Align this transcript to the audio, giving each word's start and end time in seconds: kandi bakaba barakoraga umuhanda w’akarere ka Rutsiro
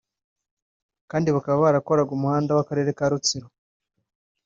kandi 1.11 1.27
bakaba 1.35 1.57
barakoraga 1.65 2.11
umuhanda 2.17 2.51
w’akarere 2.57 2.89
ka 2.97 3.05
Rutsiro 3.11 3.47